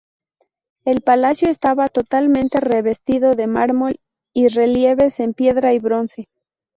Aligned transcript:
El 0.83 1.01
palacio 1.01 1.47
estaba 1.49 1.87
totalmente 1.87 2.59
revestido 2.59 3.35
de 3.35 3.45
mármol 3.45 3.99
y 4.33 4.47
relieves 4.47 5.19
en 5.19 5.35
piedra 5.35 5.73
y 5.73 5.79
bronce. 5.79 6.27